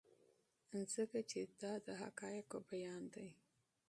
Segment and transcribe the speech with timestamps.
[0.93, 3.29] ځکه چې دا د حقایقو بیان دی.